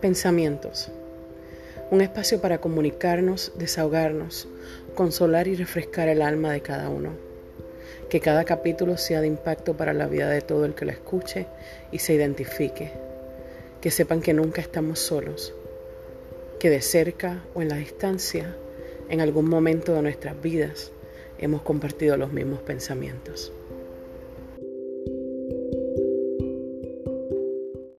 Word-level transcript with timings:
Pensamientos. 0.00 0.88
Un 1.90 2.00
espacio 2.00 2.40
para 2.40 2.58
comunicarnos, 2.58 3.52
desahogarnos, 3.58 4.48
consolar 4.94 5.46
y 5.46 5.56
refrescar 5.56 6.08
el 6.08 6.22
alma 6.22 6.52
de 6.52 6.62
cada 6.62 6.88
uno. 6.88 7.10
Que 8.08 8.18
cada 8.18 8.44
capítulo 8.44 8.96
sea 8.96 9.20
de 9.20 9.26
impacto 9.26 9.76
para 9.76 9.92
la 9.92 10.06
vida 10.06 10.30
de 10.30 10.40
todo 10.40 10.64
el 10.64 10.74
que 10.74 10.86
lo 10.86 10.92
escuche 10.92 11.48
y 11.92 11.98
se 11.98 12.14
identifique. 12.14 12.92
Que 13.82 13.90
sepan 13.90 14.22
que 14.22 14.32
nunca 14.32 14.62
estamos 14.62 15.00
solos. 15.00 15.52
Que 16.58 16.70
de 16.70 16.80
cerca 16.80 17.44
o 17.52 17.60
en 17.60 17.68
la 17.68 17.76
distancia, 17.76 18.56
en 19.10 19.20
algún 19.20 19.50
momento 19.50 19.92
de 19.92 20.00
nuestras 20.00 20.40
vidas, 20.40 20.92
hemos 21.36 21.60
compartido 21.60 22.16
los 22.16 22.32
mismos 22.32 22.60
pensamientos. 22.60 23.52